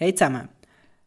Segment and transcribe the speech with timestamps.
[0.00, 0.48] Hey zusammen.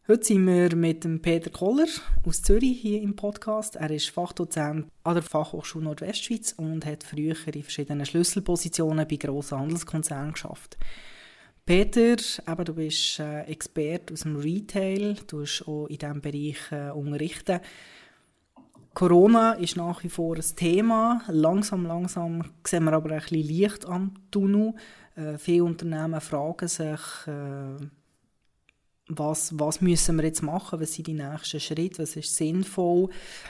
[0.06, 1.86] Heute sind wir mit dem Peter Koller
[2.26, 3.76] aus Zürich hier im Podcast.
[3.76, 9.60] Er ist Fachdozent an der Fachhochschule Nordwestschweiz und hat früher in verschiedenen Schlüsselpositionen bei grossen
[9.60, 10.76] Handelskonzernen geschafft.
[11.64, 12.16] Peter,
[12.46, 16.90] eben, du bist äh, Experte aus dem Retail, du hast auch in diesem Bereich äh,
[16.90, 17.60] unterrichten.
[18.92, 21.22] Corona ist nach wie vor ein Thema.
[21.28, 24.74] Langsam, langsam sehen wir aber ein bisschen Licht am Tunnel.
[25.16, 27.86] Äh, viele Unternehmen fragen sich, äh,
[29.08, 33.08] was, was müssen wir jetzt machen, was sind die nächsten Schritte, was ist sinnvoll.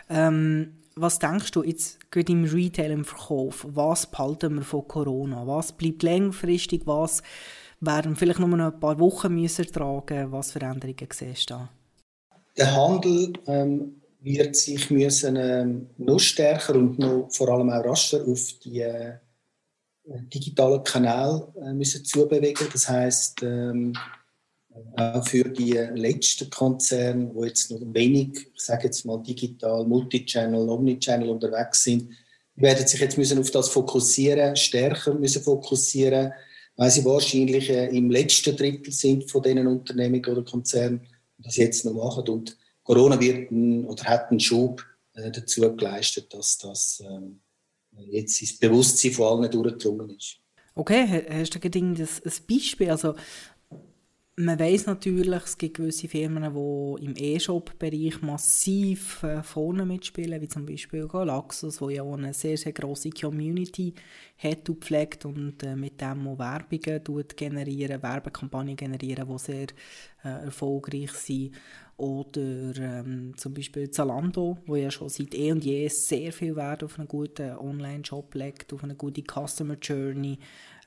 [0.09, 5.47] Ähm, was denkst du jetzt gerade im Retail, im Verkauf, was behalten wir von Corona,
[5.47, 7.23] was bleibt längerfristig, was
[7.81, 11.69] werden vielleicht nur noch ein paar Wochen müssen tragen, was Veränderungen siehst du da?
[12.57, 18.23] Der Handel ähm, wird sich müssen, ähm, noch stärker und noch vor allem auch rascher
[18.27, 19.15] auf die äh,
[20.05, 22.69] digitalen Kanäle äh, müssen zubewegen.
[22.73, 23.95] Das heißt, ähm,
[24.97, 30.69] auch für die letzten Konzerne, die jetzt noch wenig, ich sage jetzt mal digital, Multichannel,
[30.69, 32.11] Omnichannel unterwegs sind,
[32.55, 36.33] werden sich jetzt müssen auf das fokussieren, stärker müssen fokussieren,
[36.77, 41.03] weil sie wahrscheinlich äh, im letzten Drittel sind von diesen Unternehmen oder Konzernen,
[41.39, 42.29] die das jetzt noch machen.
[42.29, 48.41] Und Corona wird einen, oder hat einen Schub äh, dazu geleistet, dass das äh, jetzt
[48.41, 50.39] ins Bewusstsein von allen durchgedrungen ist.
[50.75, 51.95] Okay, hast du ein
[52.49, 52.91] Beispiel?
[52.91, 53.15] Also
[54.37, 60.49] man weiß natürlich, es gibt gewisse Firmen, die im E-Shop-Bereich massiv äh, vorne mitspielen, wie
[60.49, 63.93] zum Beispiel Galaxus, wo ja auch eine sehr, sehr grosse Community
[64.39, 69.67] hat und pflegt und äh, mit dem auch Werbungen generieren, Werbekampagnen generieren, die sehr
[70.25, 71.53] äh, erfolgreich sind.
[71.99, 76.83] Oder ähm, zum Beispiel Zalando, wo ja schon seit eh und je sehr viel Wert
[76.83, 80.39] auf einen guten Online-Shop legt, auf eine gute Customer Journey.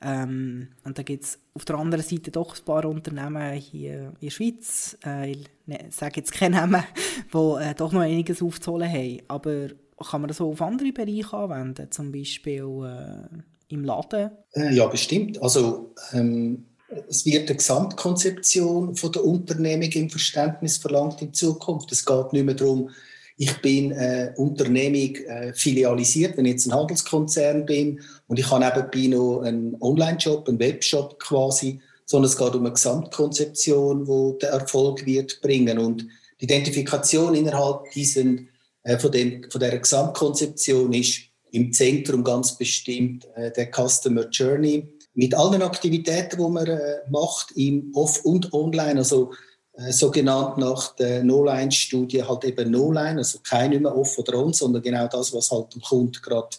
[0.02, 4.26] Ähm, und da gibt es auf der anderen Seite doch ein paar Unternehmen hier in
[4.26, 6.84] der Schweiz, äh, ich ne, sage jetzt keine Namen,
[7.32, 9.22] die äh, doch noch einiges aufzuholen haben.
[9.28, 9.68] Aber
[10.10, 14.30] kann man das auch auf andere Bereiche anwenden, zum Beispiel äh, im Laden?
[14.52, 15.42] Äh, ja, bestimmt.
[15.42, 16.66] Also ähm,
[17.08, 21.90] es wird eine Gesamtkonzeption von der Unternehmung im Verständnis verlangt in Zukunft.
[21.92, 22.90] Es geht nicht mehr darum,
[23.36, 28.00] ich bin äh, Unternehmung äh, filialisiert, wenn ich jetzt ein Handelskonzern bin.
[28.28, 32.72] Und ich habe nebenbei noch einen Online-Shop, einen Webshop quasi, sondern es geht um eine
[32.72, 35.78] Gesamtkonzeption, die den Erfolg wird bringen.
[35.78, 36.06] Und
[36.40, 38.48] die Identifikation innerhalb diesen,
[38.84, 41.20] äh, von, dem, von dieser Gesamtkonzeption ist
[41.52, 44.88] im Zentrum ganz bestimmt äh, der Customer Journey.
[45.14, 49.32] Mit allen Aktivitäten, die man äh, macht, im Off- und Online, also
[49.76, 54.82] äh, sogenannt nach der No-Line-Studie halt eben No-Line, also kein nicht off oder on, sondern
[54.82, 56.56] genau das, was halt dem Kunden gerade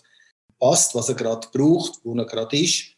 [0.60, 2.94] passt, was er gerade braucht, wo er gerade ist.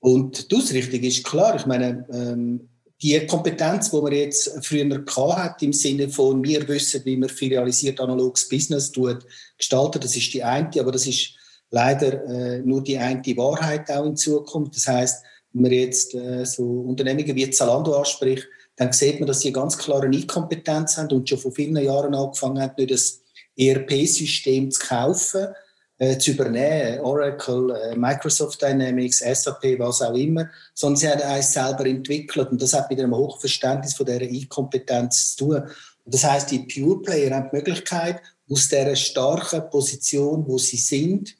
[0.00, 1.56] Und die Ausrichtung ist klar.
[1.56, 2.68] Ich meine, ähm,
[3.02, 5.04] die Kompetenz, die man jetzt früher
[5.36, 9.26] hat, im Sinne von, wir wissen, wie man filialisiert analoges Business tut,
[9.58, 11.34] gestaltet, das ist die eine, aber das ist
[11.70, 14.76] leider äh, nur die eine Wahrheit auch in Zukunft.
[14.76, 19.40] Das heißt, wenn man jetzt äh, so Unternehmungen wie Zalando anspricht, dann sieht man, dass
[19.40, 23.20] sie eine ganz klare Inkompetenz haben und schon vor vielen Jahren angefangen haben, nicht das
[23.56, 25.48] ERP-System zu kaufen,
[25.98, 31.54] äh, zu übernehmen, Oracle, äh, Microsoft Dynamics, SAP, was auch immer, sondern sie haben eins
[31.54, 35.62] selber entwickelt und das hat mit einem hohen Verständnis von dieser Inkompetenz zu tun.
[36.04, 40.76] Und das heißt, die Pure Player haben die Möglichkeit, aus dieser starken Position, wo sie
[40.76, 41.34] sind,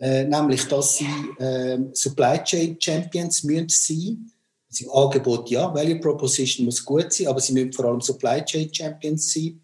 [0.00, 1.08] äh, nämlich, dass sie
[1.38, 4.32] äh, Supply Chain Champions müssen sein
[4.70, 8.72] das Angebot ja, Value Proposition muss gut sein, aber sie müssen vor allem Supply Chain
[8.72, 9.60] Champions sein.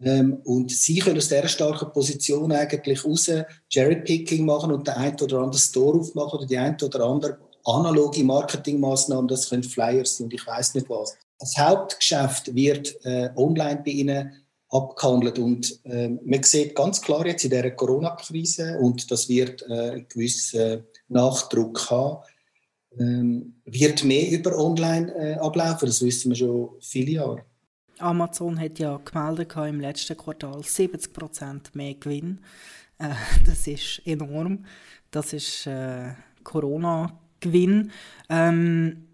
[0.00, 3.30] Ähm, und sie können aus dieser starken Position eigentlich raus
[3.70, 8.22] Cherry-Picking machen und den einen oder anderen Store aufmachen oder die ein oder andere analoge
[8.22, 11.16] Marketingmaßnahmen, das können Flyers sein und ich weiß nicht was.
[11.38, 14.32] Das Hauptgeschäft wird äh, online bei ihnen
[14.68, 19.90] abgehandelt und äh, man sieht ganz klar jetzt in dieser Corona-Krise und das wird äh,
[19.90, 22.22] einen gewissen Nachdruck haben,
[22.98, 25.86] ähm, wird mehr über online äh, ablaufen.
[25.86, 27.44] Das wissen wir schon viele Jahre.
[27.98, 32.40] Amazon hat ja gemeldet im letzten Quartal 70% mehr Gewinn.
[32.98, 33.10] Äh,
[33.46, 34.64] das ist enorm.
[35.10, 36.12] Das ist äh,
[36.44, 37.90] Corona-Gewinn.
[38.28, 39.06] Ähm,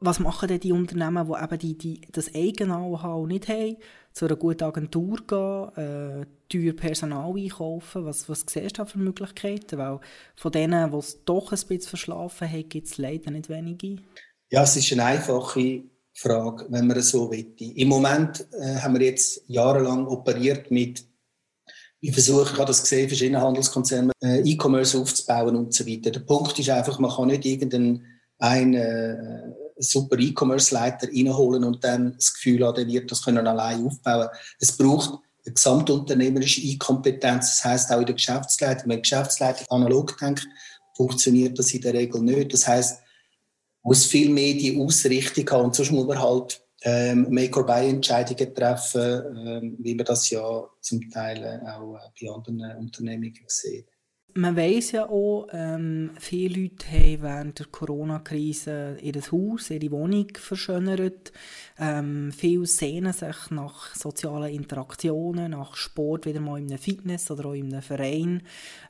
[0.00, 3.76] was machen denn die Unternehmen, die eben die, die, das eigene Know-how nicht haben,
[4.18, 8.04] zu einer guten Agentur gehen, äh, teuer Personal einkaufen?
[8.04, 9.78] Was, was siehst du da für Möglichkeiten?
[9.78, 10.00] Weil
[10.34, 14.02] von denen, die es doch ein bisschen verschlafen haben, gibt es leider nicht wenige.
[14.50, 15.84] Ja, es ist eine einfache
[16.14, 17.54] Frage, wenn man es so will.
[17.58, 21.04] Im Moment äh, haben wir jetzt jahrelang operiert mit
[22.00, 26.12] wir versuchen, ich das gesehen, verschiedene Handelskonzerne, äh, E-Commerce aufzubauen und so weiter.
[26.12, 28.06] Der Punkt ist einfach, man kann nicht irgendeinen
[28.38, 33.86] einen, äh, super E-Commerce-Leiter reinholen und dann das Gefühl haben, der wird das können allein
[33.86, 34.28] aufbauen.
[34.58, 37.56] Es braucht eine gesamtunternehmerische E-Kompetenz.
[37.56, 38.90] Das heißt auch in der Geschäftsleitung.
[38.90, 40.46] Wenn die Geschäftsleitung analog denkt,
[40.94, 42.52] funktioniert das in der Regel nicht.
[42.52, 43.00] Das heißt,
[43.82, 49.76] muss viel mehr die Ausrichtung haben und sonst muss man halt ähm, Make-or-Buy-Entscheidungen treffen, ähm,
[49.80, 53.86] wie man das ja zum Teil auch äh, bei anderen Unternehmungen sieht.
[54.34, 60.28] Man weiß ja auch, ähm, viele Leute haben während der Corona-Krise ihr Haus, ihre Wohnung
[60.34, 61.32] verschönert.
[61.78, 67.46] Ähm, viele sehnen sich nach sozialen Interaktionen, nach Sport, wieder mal in einem Fitness oder
[67.46, 68.42] auch in einem Verein.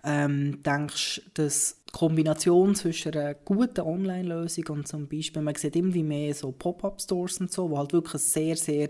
[0.05, 5.77] Ähm, denkst du, dass die Kombination zwischen einer guten Online-Lösung und zum Beispiel, man sieht
[5.77, 8.89] immer mehr so Pop-Up-Stores und so, wo halt wirklich einen sehr, sehr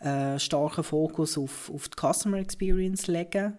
[0.00, 3.56] äh, starken Fokus auf, auf die Customer Experience legen,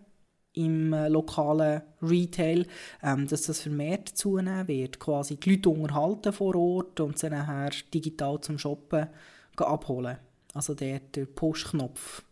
[0.56, 2.66] im äh, lokalen Retail,
[3.04, 5.00] ähm, dass das vermehrt zunehmen wird.
[5.00, 9.08] Quasi die Leute unterhalten vor Ort und sie nachher digital zum Shoppen
[9.58, 10.18] abholen.
[10.54, 12.24] Also dort den Push-Knopf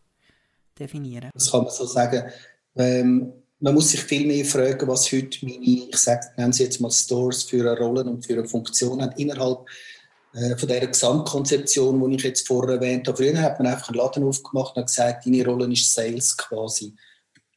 [0.78, 1.30] definieren.
[1.34, 2.24] Das kann man so sagen.
[2.76, 6.82] Ähm, man muss sich viel mehr fragen, was heute meine, ich sage, nennen Sie jetzt
[6.82, 9.66] mal Stores für eine Rolle und für eine Funktion haben innerhalb
[10.34, 13.18] äh, von dieser Gesamtkonzeption, die ich jetzt vorher erwähnt habe.
[13.18, 16.94] Früher hat man einfach einen Laden aufgemacht und gesagt, deine Rolle ist Sales quasi.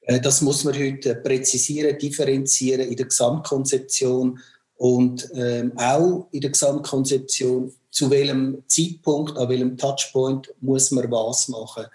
[0.06, 4.40] Äh, das muss man heute präzisieren, differenzieren in der Gesamtkonzeption
[4.76, 11.48] und ähm, auch in der Gesamtkonzeption, zu welchem Zeitpunkt, an welchem Touchpoint muss man was
[11.48, 11.86] machen.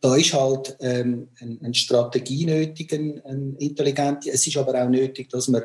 [0.00, 4.30] Da ist halt ähm, eine Strategie nötig, eine, intelligente.
[4.30, 5.62] Es ist aber auch nötig, dass man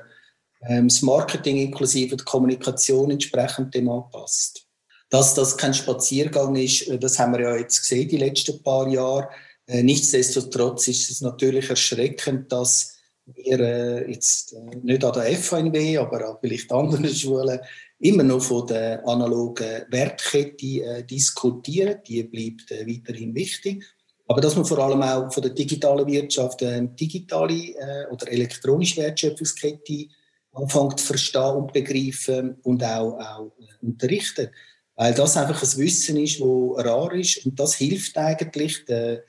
[0.62, 4.66] ähm, das Marketing inklusive die Kommunikation entsprechend dem anpasst.
[5.10, 8.88] Dass das kein Spaziergang ist, äh, das haben wir ja jetzt gesehen die letzten paar
[8.88, 9.30] Jahre.
[9.70, 15.98] Äh, nichtsdestotrotz ist es natürlich erschreckend, dass wir äh, jetzt äh, nicht an der FNW,
[16.00, 17.60] aber an vielleicht anderen Schulen
[18.00, 22.00] immer noch von der analogen Wertkette diskutieren.
[22.08, 23.86] Die bleibt weiterhin wichtig.
[24.26, 29.02] Aber dass man vor allem auch von der digitalen Wirtschaft eine ähm, digitale oder elektronische
[29.02, 30.08] Wertschöpfungskette
[30.54, 33.52] anfängt zu verstehen und begreifen und auch, auch
[33.82, 34.50] unterrichten.
[34.96, 39.24] Weil das einfach ein Wissen ist, das rar ist und das hilft eigentlich der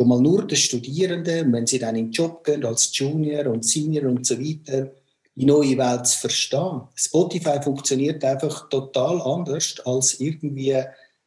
[0.00, 3.66] schon mal nur den Studierenden, wenn sie dann in den Job gehen, als Junior und
[3.66, 4.92] Senior und so weiter,
[5.34, 6.80] die neue Welt zu verstehen.
[6.94, 10.74] Spotify funktioniert einfach total anders als irgendwie,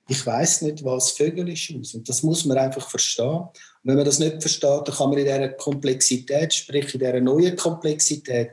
[0.08, 1.94] ich weiß nicht, was Vögel ist.
[1.94, 3.42] Und das muss man einfach verstehen.
[3.44, 3.52] Und
[3.84, 7.56] wenn man das nicht versteht, dann kann man in dieser Komplexität, sprich in dieser neuen
[7.56, 8.50] Komplexität,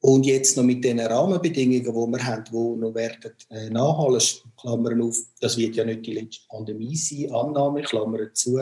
[0.00, 5.00] und jetzt noch mit den Rahmenbedingungen, die wir haben, die noch werden äh, nachhalten, Klammern
[5.00, 8.58] auf, das wird ja nicht die letzte Pandemie sein, Annahme, Klammern zu,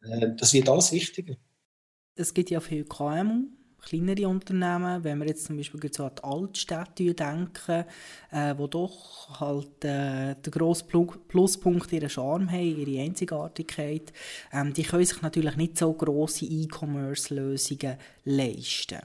[0.00, 1.36] das wird alles wichtiger.
[2.14, 3.48] Es gibt ja viele KMU,
[3.80, 7.84] kleinere Unternehmen, wenn wir jetzt zum Beispiel so an die Altstädte denken,
[8.30, 14.12] äh, wo doch halt äh, der grosse Pluspunkt ihren Charme haben, ihre Einzigartigkeit,
[14.52, 19.00] ähm, die können sich natürlich nicht so grosse E-Commerce-Lösungen leisten.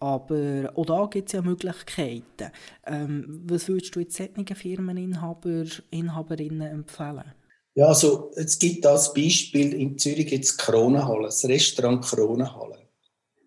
[0.00, 2.50] Aber auch da gibt es ja Möglichkeiten.
[2.86, 7.34] Ähm, was würdest du jetzt solchen Firmeninhaber, Inhaberinnen empfehlen?
[7.78, 12.88] Ja, also es gibt das Beispiel in Zürich jetzt Kronenhalle, das Restaurant Kronenhalle.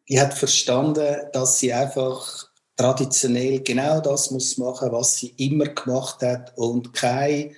[0.07, 2.48] Die hat verstanden, dass sie einfach
[2.78, 7.51] traditionell genau das muss machen, was sie immer gemacht hat und keine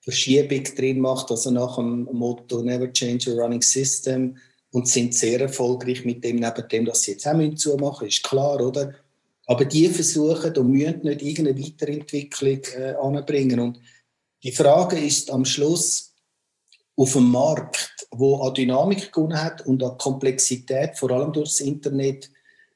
[0.00, 4.38] Verschiebung drin macht, also nach dem Motto Never Change a Running System
[4.70, 8.66] und sind sehr erfolgreich mit dem, neben dem, dass sie jetzt auch zumachen ist klar,
[8.66, 8.94] oder?
[9.44, 13.60] Aber die versuchen und müssen nicht irgendeine Weiterentwicklung äh, anbringen.
[13.60, 13.78] Und
[14.42, 16.13] die Frage ist am Schluss,
[16.96, 21.60] auf dem Markt, wo an Dynamik gewonnen hat und an Komplexität, vor allem durch das
[21.60, 22.30] Internet,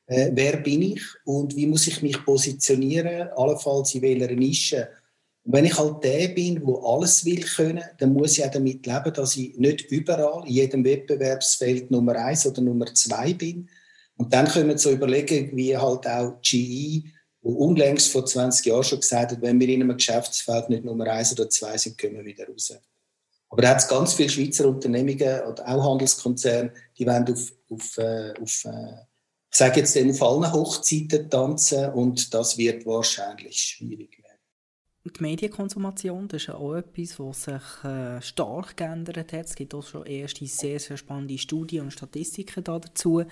[0.06, 4.88] äh, wer bin ich und wie muss ich mich positionieren, allenfalls in welcher Nische.
[5.44, 8.84] Und wenn ich halt der bin, wo alles will können, dann muss ich auch damit
[8.86, 13.68] leben, dass ich nicht überall in jedem Wettbewerbsfeld Nummer eins oder Nummer zwei bin.
[14.16, 17.04] Und dann können wir so überlegen, wie halt auch GE,
[17.40, 21.06] wo unlängst vor 20 Jahren schon gesagt hat, wenn wir in einem Geschäftsfeld nicht Nummer
[21.06, 22.74] eins oder zwei sind, können wir wieder raus.
[23.50, 27.98] Aber da hat es ganz viele Schweizer Unternehmungen oder auch Handelskonzerne, die wollen auf, auf,
[27.98, 29.08] äh, auf äh,
[29.50, 34.28] ich sage jetzt auf allen Hochzeiten tanzen und das wird wahrscheinlich schwierig werden.
[35.04, 39.46] Die Medienkonsumation, das ist auch etwas, was sich äh, stark geändert hat.
[39.46, 43.22] Es gibt auch schon erste sehr, sehr spannende Studien und Statistiken dazu,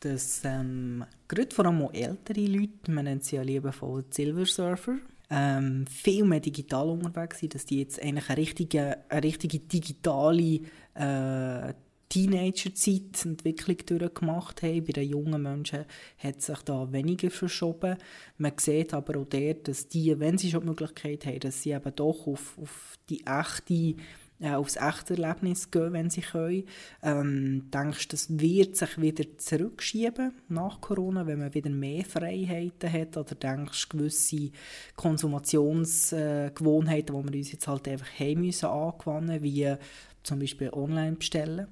[0.00, 4.98] dass ähm, gerade vor allem ältere Leute, man nennt sie ja liebevoll Silver Surfer,
[5.30, 10.60] ähm, viel mehr digital unterwegs sind, dass die jetzt eigentlich eine richtige, eine richtige digitale
[10.94, 11.74] äh,
[12.08, 14.84] Teenagerzeit Entwicklung durchgemacht haben.
[14.84, 15.84] Bei den jungen Menschen
[16.18, 17.96] hat sich da weniger verschoben.
[18.38, 21.72] Man sieht aber auch dort, dass die, wenn sie schon die Möglichkeit haben, dass sie
[21.72, 23.96] eben doch auf, auf die echte
[24.40, 26.64] äh, aufs echte Erlebnis gehen, wenn sie können.
[27.02, 32.92] Ähm, denkst du, das wird sich wieder zurückschieben nach Corona, wenn man wieder mehr Freiheiten
[32.92, 33.16] hat?
[33.16, 34.50] Oder denkst du, gewisse
[34.96, 39.74] Konsumationsgewohnheiten, äh, die wir uns jetzt halt einfach haben müssen angewöhnen, wie
[40.22, 41.68] zum Beispiel online bestellen?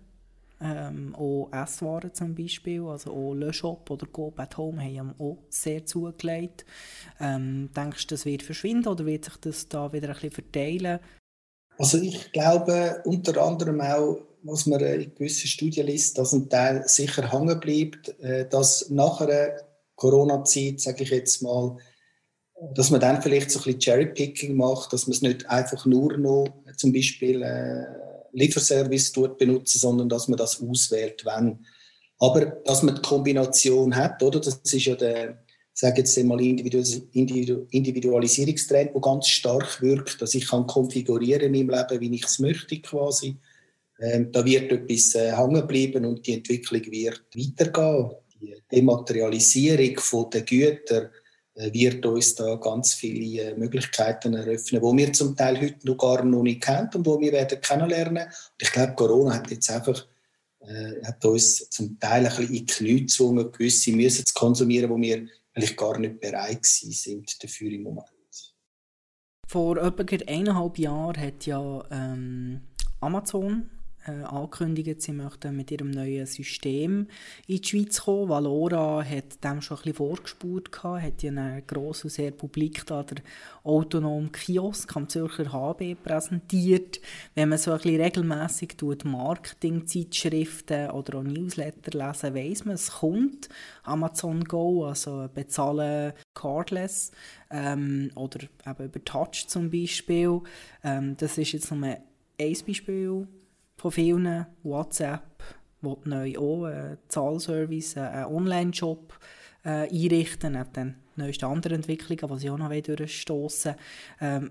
[0.60, 5.36] Ähm, auch Esswaren zum Beispiel, also auch Le Shop oder Go at Home haben auch
[5.50, 6.64] sehr zugelegt.
[7.20, 11.00] Ähm, denkst du, das wird verschwinden oder wird sich das da wieder ein bisschen verteilen?
[11.78, 16.84] Also ich glaube unter anderem auch, was man in gewissen Studien liest, dass ein Teil
[16.86, 19.54] sicher hängen bleibt, äh, dass nach einer
[19.96, 21.76] Corona-Zeit, sage ich jetzt mal,
[22.74, 26.16] dass man dann vielleicht so ein bisschen Cherry-Picking macht, dass man es nicht einfach nur
[26.16, 27.84] noch zum Beispiel äh,
[28.32, 31.64] Lieferservice tut benutzen, sondern dass man das auswählt, wenn.
[32.18, 34.40] Aber dass man die Kombination hat, oder?
[34.40, 35.43] Das ist ja der,
[35.74, 42.14] sage jetzt einmal Individualisierungstrend, der ganz stark wirkt, dass ich kann konfigurieren meinem Leben, wie
[42.14, 43.36] ich es möchte quasi.
[44.00, 48.10] Ähm, da wird etwas äh, hängen bleiben und die Entwicklung wird weitergehen.
[48.40, 51.10] Die Dematerialisierung der Güter
[51.54, 55.96] äh, wird uns da ganz viele äh, Möglichkeiten eröffnen, wo wir zum Teil heute noch
[55.96, 58.24] gar noch nicht kennen und wo wir werden kennenlernen.
[58.24, 60.06] Und ich glaube, Corona hat jetzt einfach
[60.60, 64.90] äh, hat uns zum Teil ein bisschen in die Knie gezwungen, gewisse müssen zu konsumieren,
[64.90, 68.10] wo wir vielleicht gar nicht bereit sind dafür im Moment.
[69.48, 72.62] Vor etwa eineinhalb Jahren hat ja ähm,
[73.00, 73.70] Amazon
[74.10, 77.08] angekündigt, sie möchten mit ihrem neuen System
[77.46, 78.28] in die Schweiz kommen.
[78.28, 83.02] Valora hat dem schon ein bisschen vorgespurt, gehabt, hat ja einen grossen, sehr publik da
[83.02, 83.22] der
[83.62, 87.00] autonomen Kiosk am Zürcher HB präsentiert.
[87.34, 93.48] Wenn man so ein bisschen regelmässig Marketingzeitschriften oder auch Newsletter lesen, weiss man, es kommt
[93.84, 97.12] Amazon Go, also bezahlen cardless
[97.50, 100.40] ähm, oder eben über Touch zum Beispiel.
[100.82, 102.02] Ähm, das ist jetzt nur ein
[102.66, 103.26] Beispiel
[103.76, 104.46] von vielen.
[104.62, 105.42] WhatsApp
[105.80, 109.18] will neu auch einen Zahlservice, einen Online-Shop
[109.64, 113.74] äh, einrichten, neben den neuesten anderen Entwicklungen, die sie auch noch durchstoßen
[114.20, 114.50] ähm,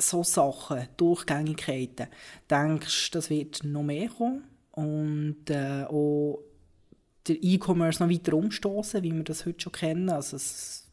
[0.00, 2.06] so Sachen, Durchgängigkeiten,
[2.50, 6.42] denkst du, das wird noch mehr kommen und äh, auch
[7.28, 10.08] der E-Commerce noch weiter umstoßen, wie wir das heute schon kennen.
[10.08, 10.89] Also es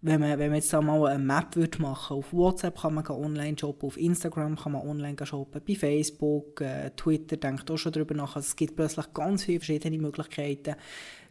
[0.00, 3.06] wenn man, wenn man jetzt da mal eine Map würde machen auf WhatsApp kann man
[3.08, 7.92] online shoppen, auf Instagram kann man online shoppen, bei Facebook, äh, Twitter denkt auch schon
[7.92, 8.36] darüber nach.
[8.36, 10.76] Es gibt plötzlich ganz viele verschiedene Möglichkeiten.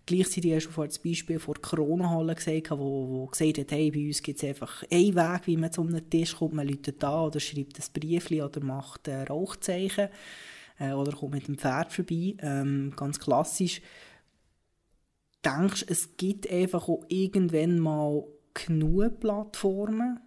[0.05, 4.07] Gleichzeitig hast du vorhin das Beispiel vor Corona-Halle gesagt, wo, wo gesagt hat, hey, bei
[4.07, 6.53] uns gibt es einfach einen Weg, wie man zu einem Tisch kommt.
[6.53, 10.09] Man läutet da oder schreibt ein Briefchen oder macht Rauchzeichen
[10.79, 12.35] äh, oder kommt mit dem Pferd vorbei.
[12.39, 13.81] Ähm, ganz klassisch.
[15.43, 18.23] Denkst du, es gibt einfach auch irgendwann mal
[18.65, 20.19] genug Plattformen.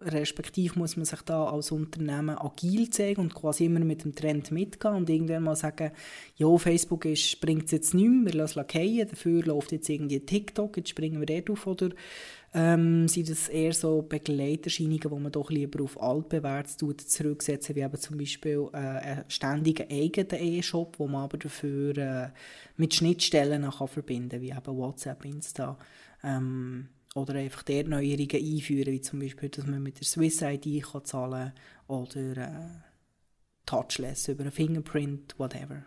[0.00, 4.52] Respektive muss man sich da als Unternehmen agil zeigen und quasi immer mit dem Trend
[4.52, 5.90] mitgehen und irgendwann mal sagen,
[6.36, 7.02] ja, Facebook
[7.40, 10.90] bringt es jetzt nicht mehr, wir lassen es fallen, dafür läuft jetzt irgendwie TikTok, jetzt
[10.90, 11.90] springen wir dort auf, oder
[12.54, 17.96] ähm, sind das eher so Begleiterscheinungen, wo man doch lieber auf altbewährtes zurücksetzen, wie eben
[17.96, 22.28] zum Beispiel äh, einen ständigen eigenen E-Shop, wo man aber dafür äh,
[22.76, 25.76] mit Schnittstellen verbinden kann, wie eben WhatsApp, Insta,
[26.22, 30.82] ähm, oder einfach der Neuerungen einführen, wie zum Beispiel, dass man mit der Swiss ID
[30.82, 31.52] kann zahlen
[31.86, 32.88] oder äh,
[33.66, 35.84] touchless über ein Fingerprint, whatever.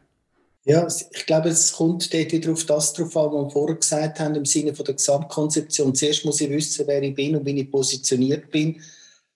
[0.63, 4.19] Ja, ich glaube, es kommt dort wieder auf das drauf an, was wir vorher gesagt
[4.19, 5.95] haben, im Sinne von der Gesamtkonzeption.
[5.95, 8.79] Zuerst muss ich wissen, wer ich bin und wie ich positioniert bin.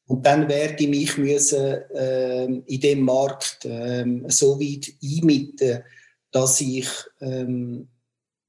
[0.06, 5.84] Und dann werde ich mich müssen, äh, in dem Markt äh, so weit einmitten,
[6.32, 6.88] dass ich
[7.22, 7.88] ähm,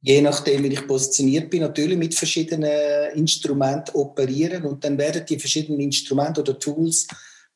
[0.07, 5.39] je nachdem, wie ich positioniert bin, natürlich mit verschiedenen Instrumenten operieren und dann werden die
[5.39, 7.09] verschiedenen Instrumente oder Tools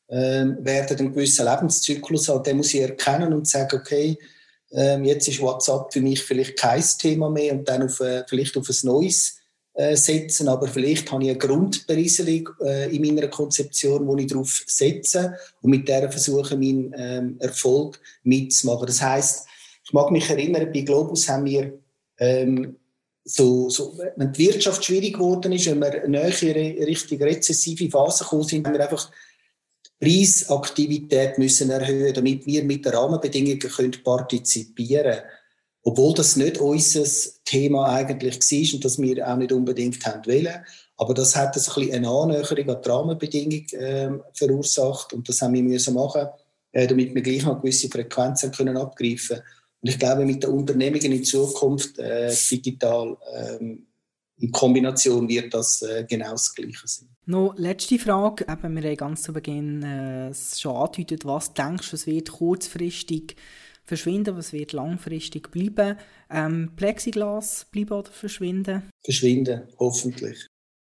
[0.09, 2.43] ähm, werden einen gewissen Lebenszyklus haben.
[2.43, 4.17] Den muss ich erkennen und sagen, okay,
[4.73, 8.57] ähm, jetzt ist WhatsApp für mich vielleicht kein Thema mehr und dann auf, äh, vielleicht
[8.57, 9.37] auf ein neues
[9.73, 14.61] äh, setzen, aber vielleicht habe ich eine Grundberieselung äh, in meiner Konzeption, wo ich darauf
[14.67, 18.87] setze und mit der versuche, meinen ähm, Erfolg mitzumachen.
[18.87, 19.47] Das heißt,
[19.85, 21.79] ich mag mich erinnern, bei Globus haben wir
[22.21, 22.75] ähm,
[23.23, 28.23] so, so, wenn die Wirtschaft schwierig geworden ist, wenn wir näher in Richtung rezessive Phase
[28.23, 29.11] gekommen sind, haben wir einfach
[29.99, 35.25] die Preisaktivität müssen erhöhen, damit wir mit den Rahmenbedingungen können partizipieren können.
[35.83, 37.05] Obwohl das nicht unser
[37.43, 40.65] Thema eigentlich war und das wir auch nicht unbedingt haben wollen.
[40.97, 45.55] Aber das hat ein bisschen eine Annäherung an die Rahmenbedingungen äh, verursacht und das haben
[45.55, 46.27] wir müssen machen
[46.71, 49.43] äh, damit wir gleich noch gewisse Frequenzen können abgreifen können.
[49.81, 53.87] Und ich glaube, mit den Unternehmungen in Zukunft äh, digital ähm,
[54.37, 57.09] in Kombination wird das äh, genau das Gleiche sein.
[57.25, 58.45] Noch letzte Frage.
[58.49, 63.35] Eben, wir haben ganz zu Beginn äh, schon angedeutet, was denkst du, es wird kurzfristig
[63.83, 65.97] verschwinden, was wird langfristig bleiben?
[66.29, 68.83] Ähm, Plexiglas bleiben oder verschwinden?
[69.03, 70.47] Verschwinden, hoffentlich.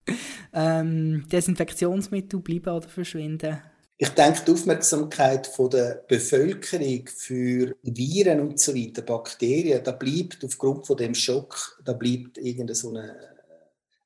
[0.53, 3.60] ähm, Desinfektionsmittel bleiben oder verschwinden?
[3.99, 10.85] Ich denke, die Aufmerksamkeit der Bevölkerung für Viren und so weiter, Bakterien, da bleibt aufgrund
[10.85, 13.15] von dem Schock, da bleibt irgendeine so eine,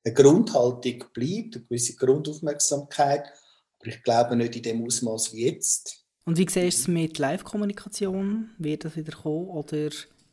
[0.06, 3.34] eine Grundhaltung bleibt, eine gewisse Grundaufmerksamkeit,
[3.80, 6.06] aber ich glaube nicht in dem Ausmaß wie jetzt.
[6.24, 8.52] Und wie siehst du es mit Live-Kommunikation?
[8.60, 9.90] Wird das wieder kommen oder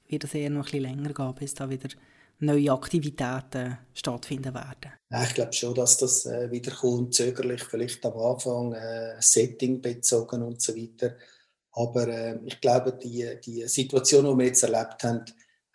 [0.06, 1.88] wird es eher noch ein bisschen länger gehen, bis da wieder
[2.38, 4.92] neue Aktivitäten stattfinden werden?
[5.10, 9.80] Ja, ich glaube schon, dass das äh, wieder kommt, zögerlich, vielleicht am Anfang, äh, Setting
[9.80, 11.16] bezogen und so weiter.
[11.72, 15.24] Aber äh, ich glaube, die, die Situation, die wir jetzt erlebt haben,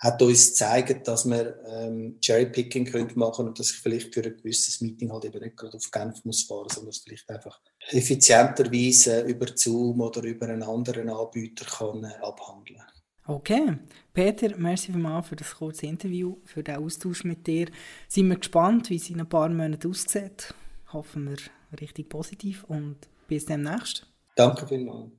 [0.03, 2.83] hat uns gezeigt, dass wir ähm, Cherrypicking
[3.15, 5.91] machen können und dass ich vielleicht für ein gewisses Meeting halt eben nicht gerade auf
[5.91, 11.65] Genf muss fahren, sondern es vielleicht einfach effizienterweise über Zoom oder über einen anderen Anbieter
[11.65, 12.81] kann äh, abhandeln.
[13.25, 13.77] Okay,
[14.13, 17.67] Peter, merci vielmals für das kurze Interview, für den Austausch mit dir.
[18.07, 20.53] Sind wir gespannt, wie es in ein paar Monaten aussieht.
[20.91, 21.37] Hoffen wir
[21.79, 24.05] richtig positiv und bis demnächst.
[24.35, 25.11] Danke vielmals.